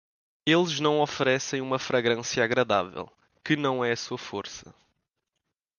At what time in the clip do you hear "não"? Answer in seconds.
0.79-0.99, 3.55-3.85